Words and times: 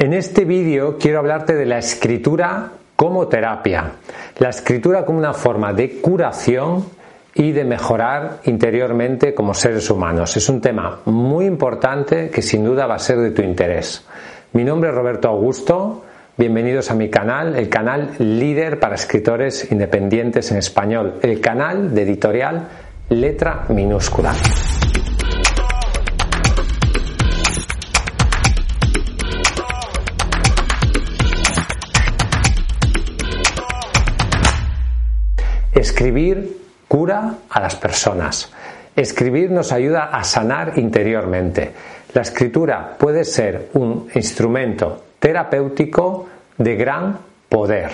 En 0.00 0.14
este 0.14 0.46
vídeo 0.46 0.96
quiero 0.96 1.18
hablarte 1.18 1.54
de 1.54 1.66
la 1.66 1.76
escritura 1.76 2.70
como 2.96 3.28
terapia, 3.28 3.96
la 4.38 4.48
escritura 4.48 5.04
como 5.04 5.18
una 5.18 5.34
forma 5.34 5.74
de 5.74 6.00
curación 6.00 6.86
y 7.34 7.52
de 7.52 7.66
mejorar 7.66 8.38
interiormente 8.44 9.34
como 9.34 9.52
seres 9.52 9.90
humanos. 9.90 10.38
Es 10.38 10.48
un 10.48 10.62
tema 10.62 11.00
muy 11.04 11.44
importante 11.44 12.30
que 12.30 12.40
sin 12.40 12.64
duda 12.64 12.86
va 12.86 12.94
a 12.94 12.98
ser 12.98 13.18
de 13.18 13.32
tu 13.32 13.42
interés. 13.42 14.02
Mi 14.54 14.64
nombre 14.64 14.88
es 14.88 14.96
Roberto 14.96 15.28
Augusto, 15.28 16.02
bienvenidos 16.38 16.90
a 16.90 16.94
mi 16.94 17.10
canal, 17.10 17.54
el 17.56 17.68
canal 17.68 18.12
líder 18.18 18.80
para 18.80 18.94
escritores 18.94 19.70
independientes 19.70 20.50
en 20.50 20.56
español, 20.56 21.16
el 21.20 21.42
canal 21.42 21.94
de 21.94 22.02
editorial 22.04 22.68
Letra 23.10 23.66
Minúscula. 23.68 24.32
Escribir 35.72 36.58
cura 36.88 37.34
a 37.48 37.60
las 37.60 37.76
personas. 37.76 38.50
Escribir 38.96 39.52
nos 39.52 39.70
ayuda 39.70 40.10
a 40.12 40.24
sanar 40.24 40.72
interiormente. 40.76 41.72
La 42.12 42.22
escritura 42.22 42.96
puede 42.98 43.24
ser 43.24 43.68
un 43.74 44.08
instrumento 44.14 45.04
terapéutico 45.20 46.26
de 46.58 46.74
gran 46.74 47.18
poder. 47.48 47.90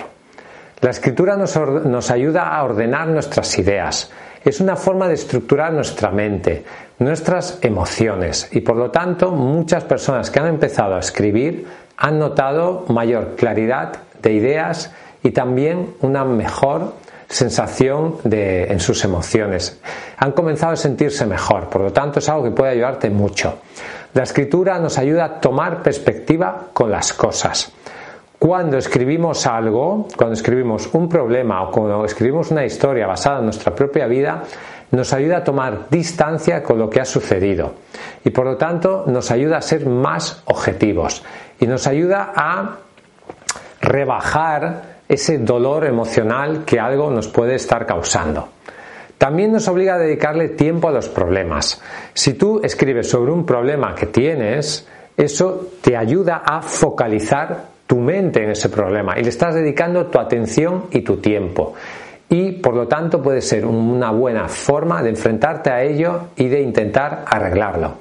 La 0.81 0.89
escritura 0.89 1.37
nos, 1.37 2.11
ayuda 2.11 2.55
a 2.55 2.63
ordenar 2.63 3.07
nuestras 3.07 3.57
ideas. 3.59 4.11
Es 4.43 4.59
una 4.59 4.75
forma 4.75 5.07
de 5.07 5.13
estructurar 5.13 5.71
nuestra 5.71 6.09
mente, 6.09 6.63
nuestras 6.97 7.59
emociones 7.61 8.49
y 8.51 8.61
por 8.61 8.75
lo 8.75 8.89
tanto 8.89 9.31
muchas 9.31 9.83
personas 9.83 10.31
que 10.31 10.39
han 10.39 10.47
empezado 10.47 10.95
a 10.95 10.99
escribir 10.99 11.67
han 11.97 12.17
notado 12.17 12.85
mayor 12.89 13.35
claridad 13.35 13.93
de 14.21 14.33
ideas 14.33 14.91
y 15.23 15.31
también 15.31 15.93
una 16.01 16.23
mejor 16.25 16.93
sensación 17.27 18.17
de, 18.23 18.65
en 18.65 18.79
sus 18.79 19.03
emociones. 19.03 19.79
Han 20.17 20.31
comenzado 20.31 20.73
a 20.73 20.77
sentirse 20.77 21.25
mejor, 21.25 21.69
por 21.69 21.81
lo 21.81 21.93
tanto 21.93 22.19
es 22.19 22.29
algo 22.29 22.45
que 22.45 22.51
puede 22.51 22.71
ayudarte 22.71 23.09
mucho. 23.09 23.59
La 24.13 24.23
escritura 24.23 24.79
nos 24.79 24.97
ayuda 24.97 25.25
a 25.25 25.39
tomar 25.39 25.83
perspectiva 25.83 26.67
con 26.73 26.89
las 26.89 27.13
cosas. 27.13 27.71
Cuando 28.39 28.77
escribimos 28.77 29.47
algo, 29.47 30.07
cuando 30.15 30.35
escribimos 30.35 30.89
un 30.93 31.09
problema 31.09 31.63
o 31.63 31.71
cuando 31.71 32.05
escribimos 32.05 32.51
una 32.51 32.65
historia 32.65 33.07
basada 33.07 33.39
en 33.39 33.45
nuestra 33.45 33.73
propia 33.73 34.05
vida, 34.05 34.43
nos 34.91 35.11
ayuda 35.11 35.37
a 35.37 35.43
tomar 35.43 35.89
distancia 35.89 36.63
con 36.63 36.77
lo 36.77 36.89
que 36.89 37.01
ha 37.01 37.05
sucedido 37.05 37.73
y 38.23 38.29
por 38.29 38.45
lo 38.45 38.55
tanto 38.55 39.03
nos 39.07 39.31
ayuda 39.31 39.57
a 39.57 39.61
ser 39.61 39.85
más 39.85 40.43
objetivos 40.45 41.23
y 41.59 41.67
nos 41.67 41.87
ayuda 41.87 42.31
a 42.35 42.77
rebajar 43.81 44.96
ese 45.07 45.37
dolor 45.39 45.85
emocional 45.85 46.63
que 46.65 46.79
algo 46.79 47.09
nos 47.09 47.27
puede 47.27 47.55
estar 47.55 47.85
causando. 47.85 48.49
También 49.17 49.51
nos 49.51 49.67
obliga 49.67 49.95
a 49.95 49.99
dedicarle 49.99 50.49
tiempo 50.49 50.89
a 50.89 50.91
los 50.91 51.09
problemas. 51.09 51.81
Si 52.13 52.33
tú 52.33 52.61
escribes 52.63 53.09
sobre 53.09 53.31
un 53.31 53.45
problema 53.45 53.95
que 53.95 54.07
tienes, 54.07 54.87
eso 55.15 55.69
te 55.81 55.97
ayuda 55.97 56.43
a 56.45 56.61
focalizar 56.61 57.77
tu 57.87 57.97
mente 57.97 58.43
en 58.43 58.51
ese 58.51 58.69
problema 58.69 59.17
y 59.17 59.23
le 59.23 59.29
estás 59.29 59.55
dedicando 59.55 60.07
tu 60.07 60.19
atención 60.19 60.85
y 60.91 61.01
tu 61.01 61.17
tiempo. 61.17 61.73
Y 62.29 62.51
por 62.51 62.75
lo 62.75 62.87
tanto 62.87 63.21
puede 63.23 63.41
ser 63.41 63.65
una 63.65 64.11
buena 64.11 64.49
forma 64.49 65.01
de 65.01 65.09
enfrentarte 65.09 65.71
a 65.71 65.81
ello 65.81 66.27
y 66.35 66.49
de 66.49 66.61
intentar 66.61 67.23
arreglarlo. 67.25 67.93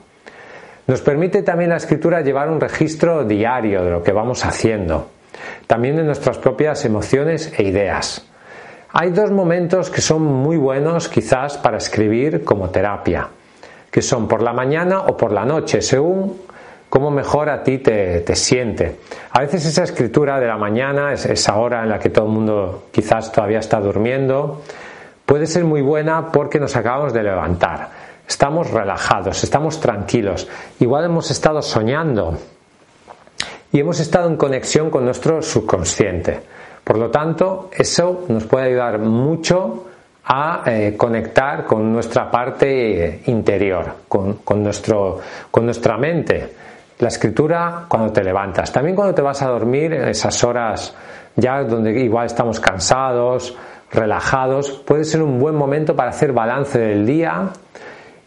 Nos 0.88 1.00
permite 1.00 1.42
también 1.42 1.70
la 1.70 1.76
escritura 1.76 2.20
llevar 2.20 2.50
un 2.50 2.60
registro 2.60 3.24
diario 3.24 3.82
de 3.84 3.90
lo 3.90 4.02
que 4.02 4.12
vamos 4.12 4.44
haciendo 4.44 5.15
también 5.66 5.96
de 5.96 6.04
nuestras 6.04 6.38
propias 6.38 6.84
emociones 6.84 7.52
e 7.56 7.62
ideas. 7.62 8.26
Hay 8.92 9.10
dos 9.10 9.30
momentos 9.30 9.90
que 9.90 10.00
son 10.00 10.22
muy 10.22 10.56
buenos 10.56 11.08
quizás 11.08 11.58
para 11.58 11.76
escribir 11.76 12.44
como 12.44 12.70
terapia, 12.70 13.28
que 13.90 14.00
son 14.00 14.26
por 14.26 14.42
la 14.42 14.52
mañana 14.52 15.00
o 15.00 15.16
por 15.16 15.32
la 15.32 15.44
noche, 15.44 15.82
según 15.82 16.40
cómo 16.88 17.10
mejor 17.10 17.50
a 17.50 17.62
ti 17.62 17.78
te, 17.78 18.34
siente. 18.34 19.00
A 19.32 19.40
veces 19.40 19.66
esa 19.66 19.82
escritura 19.82 20.40
de 20.40 20.46
la 20.46 20.56
mañana, 20.56 21.12
esa 21.12 21.56
hora 21.56 21.82
en 21.82 21.90
la 21.90 21.98
que 21.98 22.10
todo 22.10 22.26
el 22.26 22.32
mundo 22.32 22.84
quizás 22.90 23.30
todavía 23.32 23.58
está 23.58 23.80
durmiendo, 23.80 24.62
puede 25.26 25.46
ser 25.46 25.64
muy 25.64 25.82
buena 25.82 26.32
porque 26.32 26.58
nos 26.58 26.74
acabamos 26.74 27.12
de 27.12 27.22
levantar. 27.22 27.90
Estamos 28.26 28.70
relajados, 28.70 29.44
estamos 29.44 29.78
tranquilos. 29.78 30.48
Igual 30.80 31.04
hemos 31.04 31.30
estado 31.30 31.60
soñando 31.60 32.38
y 33.76 33.80
hemos 33.80 34.00
estado 34.00 34.26
en 34.30 34.38
conexión 34.38 34.88
con 34.88 35.04
nuestro 35.04 35.42
subconsciente. 35.42 36.40
Por 36.82 36.96
lo 36.96 37.10
tanto, 37.10 37.68
eso 37.76 38.24
nos 38.28 38.44
puede 38.44 38.68
ayudar 38.68 38.98
mucho 38.98 39.84
a 40.24 40.62
eh, 40.64 40.94
conectar 40.96 41.66
con 41.66 41.92
nuestra 41.92 42.30
parte 42.30 43.20
interior, 43.26 43.96
con, 44.08 44.38
nuestro, 44.62 45.20
con 45.50 45.66
nuestra 45.66 45.98
mente. 45.98 46.54
La 47.00 47.08
escritura 47.08 47.84
cuando 47.86 48.10
te 48.14 48.24
levantas, 48.24 48.72
también 48.72 48.96
cuando 48.96 49.14
te 49.14 49.20
vas 49.20 49.42
a 49.42 49.48
dormir, 49.48 49.92
esas 49.92 50.42
horas 50.42 50.94
ya 51.34 51.62
donde 51.62 52.00
igual 52.00 52.24
estamos 52.24 52.58
cansados, 52.58 53.54
relajados, 53.92 54.70
puede 54.70 55.04
ser 55.04 55.20
un 55.20 55.38
buen 55.38 55.54
momento 55.54 55.94
para 55.94 56.08
hacer 56.08 56.32
balance 56.32 56.78
del 56.78 57.04
día, 57.04 57.50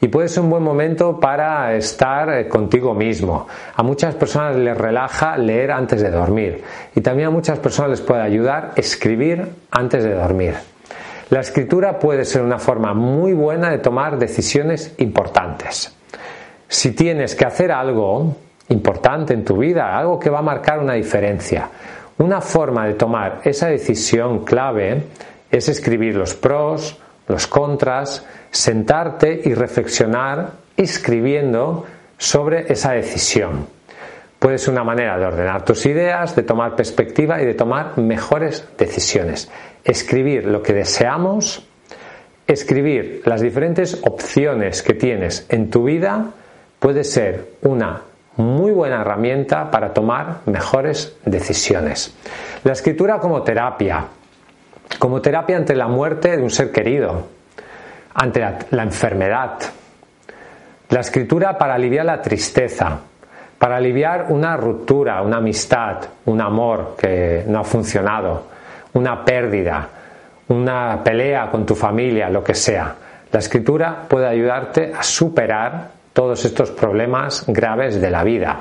y 0.01 0.07
puede 0.07 0.29
ser 0.29 0.43
un 0.43 0.49
buen 0.49 0.63
momento 0.63 1.19
para 1.19 1.75
estar 1.75 2.29
eh, 2.29 2.47
contigo 2.47 2.93
mismo. 2.93 3.47
A 3.75 3.83
muchas 3.83 4.15
personas 4.15 4.55
les 4.55 4.77
relaja 4.77 5.37
leer 5.37 5.71
antes 5.71 6.01
de 6.01 6.09
dormir 6.09 6.63
y 6.95 7.01
también 7.01 7.27
a 7.27 7.31
muchas 7.31 7.59
personas 7.59 7.91
les 7.91 8.01
puede 8.01 8.21
ayudar 8.21 8.73
escribir 8.75 9.47
antes 9.71 10.03
de 10.03 10.13
dormir. 10.13 10.55
La 11.29 11.41
escritura 11.41 11.99
puede 11.99 12.25
ser 12.25 12.41
una 12.41 12.57
forma 12.57 12.93
muy 12.93 13.33
buena 13.33 13.69
de 13.69 13.77
tomar 13.77 14.17
decisiones 14.17 14.95
importantes. 14.97 15.95
Si 16.67 16.91
tienes 16.91 17.35
que 17.35 17.45
hacer 17.45 17.71
algo 17.71 18.35
importante 18.69 19.33
en 19.33 19.43
tu 19.43 19.57
vida, 19.57 19.97
algo 19.97 20.19
que 20.19 20.29
va 20.29 20.39
a 20.39 20.43
marcar 20.43 20.79
una 20.79 20.93
diferencia, 20.93 21.69
una 22.17 22.41
forma 22.41 22.87
de 22.87 22.93
tomar 22.93 23.41
esa 23.43 23.67
decisión 23.67 24.43
clave 24.43 25.03
es 25.51 25.69
escribir 25.69 26.15
los 26.15 26.33
pros, 26.35 26.97
los 27.29 27.47
contras, 27.47 28.25
sentarte 28.51 29.41
y 29.45 29.53
reflexionar 29.53 30.51
escribiendo 30.75 31.85
sobre 32.17 32.71
esa 32.71 32.91
decisión. 32.91 33.67
Puede 34.39 34.57
ser 34.57 34.73
una 34.73 34.83
manera 34.83 35.17
de 35.17 35.25
ordenar 35.25 35.63
tus 35.63 35.85
ideas, 35.85 36.35
de 36.35 36.43
tomar 36.43 36.75
perspectiva 36.75 37.41
y 37.41 37.45
de 37.45 37.53
tomar 37.53 37.97
mejores 37.97 38.67
decisiones. 38.77 39.49
Escribir 39.83 40.45
lo 40.45 40.63
que 40.63 40.73
deseamos, 40.73 41.65
escribir 42.47 43.21
las 43.25 43.41
diferentes 43.41 43.99
opciones 44.03 44.81
que 44.81 44.93
tienes 44.93 45.45
en 45.49 45.69
tu 45.69 45.83
vida 45.83 46.31
puede 46.79 47.03
ser 47.03 47.49
una 47.61 48.01
muy 48.37 48.71
buena 48.71 49.01
herramienta 49.01 49.69
para 49.69 49.93
tomar 49.93 50.39
mejores 50.45 51.17
decisiones. 51.25 52.13
La 52.63 52.71
escritura 52.71 53.19
como 53.19 53.43
terapia, 53.43 54.05
como 54.99 55.21
terapia 55.21 55.57
ante 55.57 55.75
la 55.75 55.87
muerte 55.87 56.35
de 56.35 56.43
un 56.43 56.49
ser 56.49 56.71
querido, 56.71 57.27
ante 58.13 58.41
la, 58.71 58.83
enfermedad. 58.83 59.53
La 60.89 60.99
escritura 60.99 61.57
para 61.57 61.75
aliviar 61.75 62.05
la 62.05 62.21
tristeza, 62.21 62.99
para 63.57 63.77
aliviar 63.77 64.27
una 64.29 64.57
ruptura, 64.57 65.21
una 65.21 65.37
amistad, 65.37 65.97
un 66.25 66.41
amor 66.41 66.95
que 66.97 67.45
no 67.47 67.59
ha 67.59 67.63
funcionado, 67.63 68.47
una 68.93 69.23
pérdida, 69.23 69.87
una 70.49 71.01
pelea 71.03 71.49
con 71.49 71.65
tu 71.65 71.75
familia, 71.75 72.29
lo 72.29 72.43
que 72.43 72.53
sea. 72.53 72.93
La 73.31 73.39
escritura 73.39 74.05
puede 74.07 74.27
ayudarte 74.27 74.91
a 74.93 75.03
superar 75.03 75.91
todos 76.11 76.43
estos 76.43 76.71
problemas 76.71 77.45
graves 77.47 78.01
de 78.01 78.09
la 78.09 78.23
vida. 78.23 78.57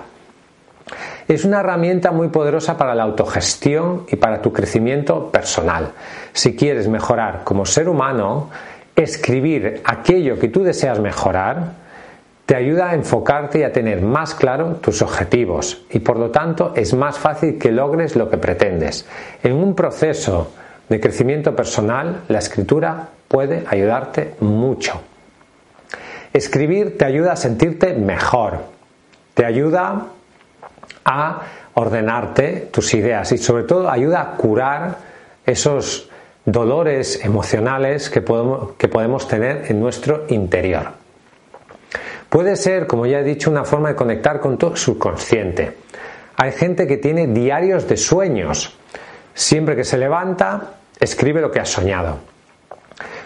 Es 1.28 1.44
una 1.44 1.60
herramienta 1.60 2.10
muy 2.10 2.28
poderosa 2.28 2.78
para 2.78 2.94
la 2.94 3.02
autogestión 3.02 4.06
y 4.08 4.16
para 4.16 4.40
tu 4.40 4.50
crecimiento 4.50 5.30
personal. 5.30 5.90
Si 6.32 6.56
quieres 6.56 6.88
mejorar 6.88 7.44
como 7.44 7.66
ser 7.66 7.90
humano, 7.90 8.48
escribir 8.96 9.82
aquello 9.84 10.38
que 10.38 10.48
tú 10.48 10.62
deseas 10.64 10.98
mejorar 11.00 11.72
te 12.46 12.56
ayuda 12.56 12.88
a 12.88 12.94
enfocarte 12.94 13.58
y 13.58 13.62
a 13.62 13.74
tener 13.74 14.00
más 14.00 14.34
claro 14.34 14.76
tus 14.76 15.02
objetivos 15.02 15.84
y 15.90 15.98
por 15.98 16.18
lo 16.18 16.30
tanto 16.30 16.72
es 16.74 16.94
más 16.94 17.18
fácil 17.18 17.58
que 17.58 17.72
logres 17.72 18.16
lo 18.16 18.30
que 18.30 18.38
pretendes. 18.38 19.06
En 19.42 19.52
un 19.52 19.74
proceso 19.74 20.50
de 20.88 20.98
crecimiento 20.98 21.54
personal, 21.54 22.22
la 22.28 22.38
escritura 22.38 23.10
puede 23.28 23.64
ayudarte 23.68 24.32
mucho. 24.40 25.02
Escribir 26.32 26.96
te 26.96 27.04
ayuda 27.04 27.32
a 27.32 27.36
sentirte 27.36 27.92
mejor, 27.92 28.60
te 29.34 29.44
ayuda 29.44 30.06
a 31.08 31.40
ordenarte 31.74 32.68
tus 32.70 32.92
ideas 32.92 33.32
y 33.32 33.38
sobre 33.38 33.62
todo 33.62 33.90
ayuda 33.90 34.20
a 34.20 34.36
curar 34.36 34.98
esos 35.46 36.10
dolores 36.44 37.24
emocionales 37.24 38.10
que 38.10 38.20
podemos, 38.20 38.72
que 38.76 38.88
podemos 38.88 39.26
tener 39.26 39.64
en 39.70 39.80
nuestro 39.80 40.26
interior. 40.28 40.92
Puede 42.28 42.56
ser, 42.56 42.86
como 42.86 43.06
ya 43.06 43.20
he 43.20 43.24
dicho, 43.24 43.50
una 43.50 43.64
forma 43.64 43.88
de 43.88 43.94
conectar 43.94 44.38
con 44.38 44.58
tu 44.58 44.76
subconsciente. 44.76 45.76
Hay 46.36 46.52
gente 46.52 46.86
que 46.86 46.98
tiene 46.98 47.26
diarios 47.26 47.88
de 47.88 47.96
sueños. 47.96 48.76
Siempre 49.32 49.74
que 49.74 49.84
se 49.84 49.96
levanta, 49.96 50.74
escribe 51.00 51.40
lo 51.40 51.50
que 51.50 51.60
ha 51.60 51.64
soñado. 51.64 52.18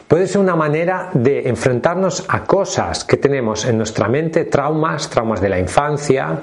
Puede 0.06 0.28
ser 0.28 0.40
una 0.40 0.54
manera 0.54 1.10
de 1.14 1.48
enfrentarnos 1.48 2.26
a 2.28 2.44
cosas 2.44 3.04
que 3.04 3.16
tenemos 3.16 3.64
en 3.64 3.78
nuestra 3.78 4.08
mente, 4.08 4.44
traumas, 4.44 5.10
traumas 5.10 5.40
de 5.40 5.48
la 5.48 5.58
infancia, 5.58 6.38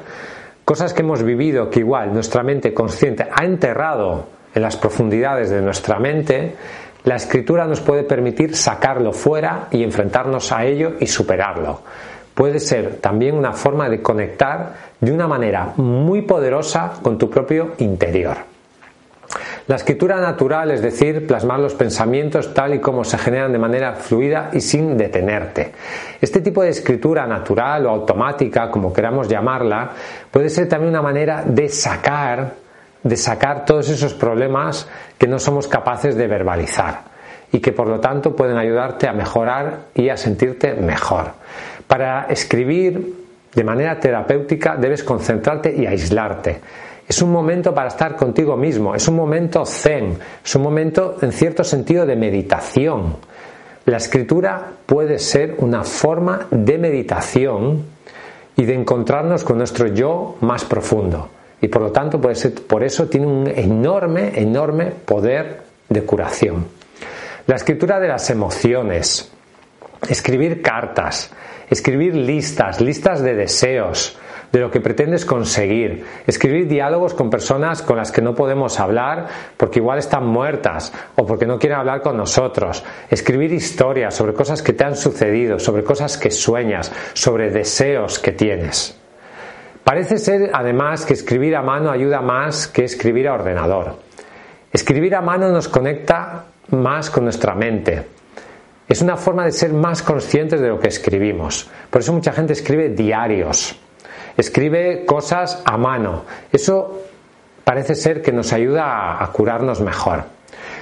cosas 0.70 0.94
que 0.94 1.02
hemos 1.02 1.24
vivido 1.24 1.68
que 1.68 1.80
igual 1.80 2.14
nuestra 2.14 2.44
mente 2.44 2.76
consciente 2.76 3.26
ha 3.34 3.44
enterrado 3.44 4.28
en 4.54 4.62
las 4.62 4.78
profundidades 4.78 5.50
de 5.50 5.64
nuestra 5.64 5.98
mente. 5.98 6.56
La 7.06 7.16
escritura 7.16 7.66
nos 7.66 7.82
puede 7.82 8.04
permitir 8.04 8.56
sacarlo 8.56 9.12
fuera 9.12 9.68
y 9.72 9.82
enfrentarnos 9.82 10.52
a 10.52 10.64
ello 10.66 10.94
y 11.00 11.08
superarlo. 11.08 11.82
Puede 12.36 12.60
ser 12.60 12.98
también 12.98 13.36
una 13.36 13.54
forma 13.54 13.90
de 13.90 14.04
conectar 14.04 14.76
de 15.00 15.12
una 15.12 15.28
manera 15.28 15.74
muy 15.78 16.22
poderosa 16.22 17.00
con 17.02 17.18
tu 17.18 17.32
propio 17.32 17.72
interior. 17.80 18.38
La 19.70 19.76
escritura 19.76 20.20
natural, 20.20 20.72
es 20.72 20.82
decir, 20.82 21.28
plasmar 21.28 21.60
los 21.60 21.76
pensamientos 21.76 22.56
tal 22.56 22.74
y 22.74 22.80
como 22.80 23.04
se 23.04 23.20
generan 23.20 23.52
de 23.52 23.60
manera 23.60 23.94
fluida 23.94 24.50
y 24.52 24.62
sin 24.62 24.98
detenerte. 24.98 25.72
Este 26.20 26.42
tipo 26.42 26.64
de 26.64 26.70
escritura 26.70 27.28
natural 27.28 27.86
o 27.86 27.92
automática, 27.92 28.72
como 28.72 28.92
queramos 28.92 29.28
llamarla, 29.28 29.92
puede 30.32 30.50
ser 30.50 30.68
también 30.68 30.90
una 30.90 31.04
manera 31.04 31.44
de 31.46 31.70
sacar, 31.70 32.54
de 33.04 33.16
sacar 33.16 33.64
todos 33.64 33.90
esos 33.90 34.16
problemas 34.16 34.90
que 35.20 35.28
no 35.28 35.38
somos 35.38 35.68
capaces 35.68 36.16
de 36.16 36.26
verbalizar 36.26 37.02
y 37.52 37.60
que 37.60 37.72
por 37.72 37.88
lo 37.88 38.00
tanto 38.00 38.36
pueden 38.36 38.58
ayudarte 38.58 39.08
a 39.08 39.14
mejorar 39.14 39.82
y 39.94 40.10
a 40.10 40.18
sentirte 40.18 40.74
mejor. 40.74 41.34
Para 41.86 42.24
escribir 42.24 43.14
de 43.54 43.64
manera 43.64 44.00
terapéutica 44.00 44.78
debes 44.78 45.04
concentrarte 45.04 45.72
y 45.76 45.86
aislarte 45.86 46.60
es 47.10 47.24
un 47.24 47.32
momento 47.32 47.74
para 47.74 47.88
estar 47.88 48.16
contigo 48.16 48.56
mismo, 48.56 48.94
es 48.94 49.08
un 49.08 49.16
momento 49.16 49.66
zen, 49.66 50.16
es 50.46 50.56
un 50.56 50.62
momento 50.62 51.18
en 51.24 51.32
cierto 51.32 51.64
sentido 51.64 52.06
de 52.06 52.16
meditación. 52.16 53.16
La 53.86 53.98
escritura 53.98 54.74
puede 54.86 55.18
ser 55.18 55.56
una 55.58 55.84
forma 55.84 56.46
de 56.52 56.78
meditación 56.78 57.84
y 58.56 58.64
de 58.64 58.76
encontrarnos 58.76 59.44
con 59.44 59.58
nuestro 59.58 59.88
yo 59.88 60.38
más 60.42 60.66
profundo. 60.66 61.30
Y 61.60 61.68
por 61.68 61.82
lo 61.82 61.92
tanto, 61.92 62.22
puede 62.22 62.36
ser, 62.36 62.54
por 62.54 62.84
eso 62.84 63.08
tiene 63.08 63.26
un 63.26 63.48
enorme, 63.48 64.40
enorme 64.40 64.92
poder 64.92 65.62
de 65.90 66.04
curación. 66.04 66.68
La 67.48 67.56
escritura 67.56 68.00
de 68.00 68.08
las 68.08 68.30
emociones, 68.30 69.32
escribir 70.08 70.62
cartas, 70.62 71.32
escribir 71.72 72.16
listas, 72.16 72.80
listas 72.80 73.24
de 73.24 73.34
deseos, 73.34 74.16
de 74.52 74.60
lo 74.60 74.72
que 74.72 74.82
pretendes 74.82 75.26
conseguir, 75.26 76.06
escribir 76.26 76.68
diálogos 76.68 77.14
con 77.14 77.30
personas 77.30 77.82
con 77.82 77.98
las 77.98 78.12
que 78.12 78.22
no 78.22 78.34
podemos 78.34 78.80
hablar 78.80 79.28
porque 79.58 79.80
igual 79.80 80.00
están 80.00 80.26
muertas 80.26 80.92
o 81.16 81.26
porque 81.26 81.46
no 81.46 81.60
quieren 81.60 81.80
hablar 81.80 82.02
con 82.02 82.18
nosotros, 82.18 82.84
escribir 83.10 83.54
historias 83.54 84.16
sobre 84.16 84.34
cosas 84.34 84.62
que 84.62 84.74
te 84.74 84.84
han 84.84 84.96
sucedido, 84.96 85.60
sobre 85.60 85.84
cosas 85.84 86.18
que 86.18 86.32
sueñas, 86.32 86.92
sobre 87.14 87.52
deseos 87.52 88.20
que 88.20 88.32
tienes. 88.32 88.98
Parece 89.84 90.18
ser 90.18 90.52
además 90.54 91.06
que 91.06 91.14
escribir 91.14 91.56
a 91.56 91.62
mano 91.62 91.92
ayuda 91.92 92.22
más 92.22 92.68
que 92.68 92.84
escribir 92.84 93.28
a 93.28 93.34
ordenador. 93.34 93.98
Escribir 94.72 95.16
a 95.16 95.22
mano 95.22 95.50
nos 95.50 95.68
conecta 95.68 96.46
más 96.72 97.10
con 97.10 97.24
nuestra 97.24 97.56
mente. 97.56 98.06
Es 98.88 99.02
una 99.02 99.18
forma 99.18 99.46
de 99.46 99.52
ser 99.52 99.74
más 99.74 100.02
conscientes 100.02 100.60
de 100.62 100.68
lo 100.68 100.80
que 100.80 100.88
escribimos. 100.88 101.70
Por 101.90 102.02
eso 102.02 102.14
mucha 102.14 102.32
gente 102.32 102.54
escribe 102.54 102.90
diarios 102.90 103.80
escribe 104.40 105.06
cosas 105.06 105.62
a 105.66 105.78
mano. 105.78 106.24
Eso 106.52 107.04
parece 107.64 107.96
ser 107.96 108.22
que 108.22 108.32
nos 108.32 108.54
ayuda 108.54 109.24
a, 109.24 109.32
curarnos 109.32 109.82
mejor. 109.82 110.24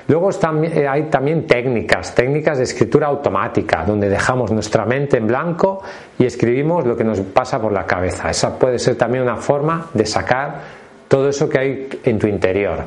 Luego 0.08 0.30
eh, 0.32 0.88
hay 0.88 1.04
también 1.04 1.46
técnicas, 1.46 2.16
técnicas 2.16 2.60
de 2.60 2.64
escritura 2.64 3.08
automática, 3.08 3.84
donde 3.84 4.08
dejamos 4.08 4.52
nuestra 4.52 4.86
mente 4.86 5.18
en 5.18 5.28
blanco 5.28 5.84
y 6.18 6.26
escribimos 6.26 6.86
lo 6.86 6.96
que 6.96 7.04
nos 7.04 7.20
pasa 7.20 7.60
por 7.62 7.74
la 7.74 7.86
cabeza. 7.86 8.30
Esa 8.30 8.58
puede 8.58 8.80
ser 8.80 8.96
también 8.96 9.24
una 9.24 9.36
forma 9.36 9.88
de 9.94 10.06
sacar 10.06 10.62
todo 11.08 11.28
eso 11.28 11.50
que 11.50 11.60
hay 11.60 11.90
en 12.06 12.18
tu 12.18 12.28
interior. 12.28 12.86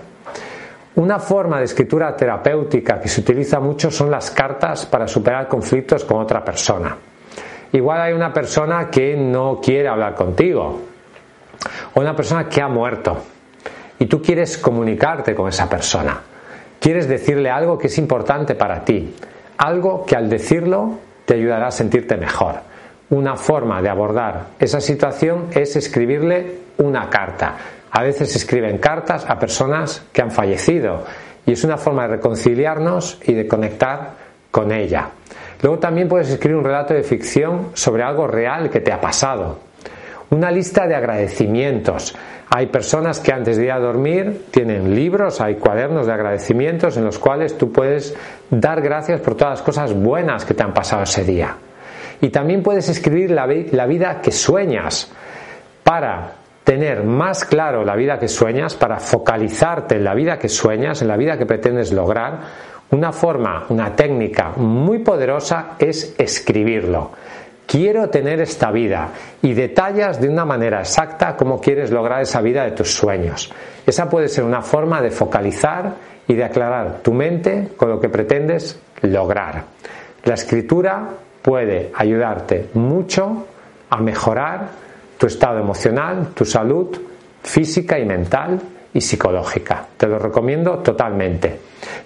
Una 0.96 1.18
forma 1.18 1.58
de 1.58 1.64
escritura 1.64 2.16
terapéutica 2.16 2.98
que 3.00 3.08
se 3.08 3.20
utiliza 3.20 3.60
mucho 3.60 3.90
son 3.90 4.10
las 4.10 4.30
cartas 4.30 4.86
para 4.86 5.06
superar 5.06 5.46
conflictos 5.46 6.04
con 6.04 6.20
otra 6.22 6.42
persona. 6.44 6.96
Igual 7.72 8.00
hay 8.00 8.12
una 8.12 8.32
persona 8.32 8.90
que 8.90 9.16
no 9.16 9.60
quiere 9.62 9.88
hablar 9.88 10.14
contigo 10.14 10.80
o 11.94 12.00
una 12.00 12.16
persona 12.16 12.48
que 12.48 12.60
ha 12.60 12.68
muerto 12.68 13.16
y 13.98 14.06
tú 14.06 14.20
quieres 14.20 14.58
comunicarte 14.58 15.34
con 15.34 15.48
esa 15.48 15.68
persona. 15.68 16.20
Quieres 16.80 17.08
decirle 17.08 17.50
algo 17.50 17.78
que 17.78 17.88
es 17.88 17.98
importante 17.98 18.54
para 18.54 18.84
ti, 18.84 19.14
algo 19.58 20.04
que 20.04 20.16
al 20.16 20.28
decirlo 20.28 20.98
te 21.26 21.34
ayudará 21.34 21.68
a 21.68 21.70
sentirte 21.70 22.16
mejor. 22.16 22.56
Una 23.10 23.36
forma 23.36 23.82
de 23.82 23.88
abordar 23.88 24.46
esa 24.58 24.80
situación 24.80 25.48
es 25.52 25.76
escribirle 25.76 26.58
una 26.78 27.10
carta. 27.10 27.56
A 27.90 28.02
veces 28.02 28.32
se 28.32 28.38
escriben 28.38 28.78
cartas 28.78 29.28
a 29.28 29.38
personas 29.38 30.04
que 30.12 30.22
han 30.22 30.30
fallecido 30.30 31.04
y 31.44 31.52
es 31.52 31.64
una 31.64 31.76
forma 31.76 32.02
de 32.02 32.16
reconciliarnos 32.16 33.20
y 33.26 33.34
de 33.34 33.46
conectar 33.46 34.12
con 34.50 34.72
ella. 34.72 35.10
Luego 35.62 35.78
también 35.78 36.08
puedes 36.08 36.30
escribir 36.30 36.56
un 36.56 36.64
relato 36.64 36.94
de 36.94 37.02
ficción 37.02 37.70
sobre 37.74 38.02
algo 38.02 38.26
real 38.26 38.70
que 38.70 38.80
te 38.80 38.92
ha 38.92 39.00
pasado. 39.00 39.58
Una 40.30 40.50
lista 40.50 40.86
de 40.86 40.94
agradecimientos. 40.94 42.14
Hay 42.48 42.66
personas 42.66 43.20
que 43.20 43.32
antes 43.32 43.56
de 43.56 43.64
ir 43.64 43.72
a 43.72 43.78
dormir 43.78 44.46
tienen 44.50 44.94
libros, 44.94 45.40
hay 45.40 45.56
cuadernos 45.56 46.06
de 46.06 46.12
agradecimientos 46.12 46.96
en 46.96 47.04
los 47.04 47.18
cuales 47.18 47.58
tú 47.58 47.72
puedes 47.72 48.14
dar 48.48 48.80
gracias 48.80 49.20
por 49.20 49.34
todas 49.34 49.58
las 49.58 49.62
cosas 49.62 49.92
buenas 49.92 50.44
que 50.44 50.54
te 50.54 50.62
han 50.62 50.72
pasado 50.72 51.02
ese 51.02 51.24
día. 51.24 51.56
Y 52.20 52.30
también 52.30 52.62
puedes 52.62 52.88
escribir 52.88 53.30
la, 53.30 53.46
la 53.46 53.86
vida 53.86 54.20
que 54.20 54.32
sueñas 54.32 55.10
para 55.82 56.34
tener 56.64 57.02
más 57.02 57.44
claro 57.44 57.84
la 57.84 57.96
vida 57.96 58.18
que 58.18 58.28
sueñas, 58.28 58.74
para 58.76 59.00
focalizarte 59.00 59.96
en 59.96 60.04
la 60.04 60.14
vida 60.14 60.38
que 60.38 60.48
sueñas, 60.48 61.02
en 61.02 61.08
la 61.08 61.16
vida 61.16 61.36
que 61.36 61.46
pretendes 61.46 61.92
lograr, 61.92 62.38
una 62.90 63.12
forma, 63.12 63.66
una 63.68 63.94
técnica 63.94 64.50
muy 64.56 64.98
poderosa 64.98 65.76
es 65.78 66.14
escribirlo. 66.18 67.12
Quiero 67.66 68.10
tener 68.10 68.40
esta 68.40 68.72
vida 68.72 69.10
y 69.42 69.54
detallas 69.54 70.20
de 70.20 70.28
una 70.28 70.44
manera 70.44 70.80
exacta 70.80 71.36
cómo 71.36 71.60
quieres 71.60 71.92
lograr 71.92 72.22
esa 72.22 72.40
vida 72.40 72.64
de 72.64 72.72
tus 72.72 72.92
sueños. 72.92 73.52
Esa 73.86 74.10
puede 74.10 74.28
ser 74.28 74.42
una 74.42 74.60
forma 74.60 75.00
de 75.00 75.12
focalizar 75.12 75.94
y 76.26 76.34
de 76.34 76.44
aclarar 76.44 76.98
tu 77.02 77.12
mente 77.12 77.68
con 77.76 77.90
lo 77.90 78.00
que 78.00 78.08
pretendes 78.08 78.80
lograr. 79.02 79.64
La 80.24 80.34
escritura 80.34 81.10
puede 81.42 81.92
ayudarte 81.94 82.70
mucho 82.74 83.46
a 83.88 84.00
mejorar 84.00 84.68
tu 85.16 85.28
estado 85.28 85.60
emocional, 85.60 86.30
tu 86.34 86.44
salud 86.44 86.88
física 87.42 87.98
y 87.98 88.04
mental 88.04 88.60
y 88.92 89.00
psicológica. 89.00 89.86
Te 89.96 90.06
lo 90.06 90.18
recomiendo 90.18 90.78
totalmente. 90.78 91.58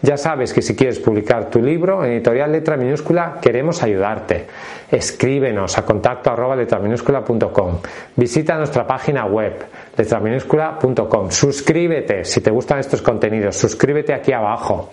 Ya 0.02 0.16
sabes 0.16 0.52
que 0.52 0.62
si 0.62 0.76
quieres 0.76 0.98
publicar 0.98 1.50
tu 1.50 1.60
libro 1.60 2.04
en 2.04 2.12
editorial 2.12 2.52
letra 2.52 2.76
minúscula, 2.76 3.38
queremos 3.40 3.82
ayudarte. 3.82 4.46
Escríbenos 4.90 5.78
a 5.78 5.84
contacto 5.84 6.30
arroba 6.30 6.56
letraminúscula.com. 6.56 7.78
Visita 8.16 8.56
nuestra 8.56 8.86
página 8.86 9.24
web 9.26 9.64
letraminúscula.com. 9.96 11.30
Suscríbete 11.30 12.24
si 12.24 12.40
te 12.40 12.50
gustan 12.50 12.80
estos 12.80 13.02
contenidos. 13.02 13.56
Suscríbete 13.56 14.12
aquí 14.12 14.32
abajo 14.32 14.92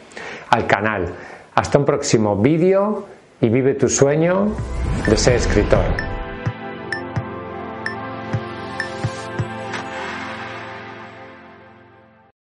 al 0.50 0.66
canal. 0.66 1.06
Hasta 1.54 1.78
un 1.78 1.86
próximo 1.86 2.38
vídeo 2.38 3.06
y 3.42 3.50
vive 3.50 3.74
tu 3.74 3.90
sueño 3.90 4.54
de 5.08 5.18
ser 5.18 5.36
escritor. 5.36 6.11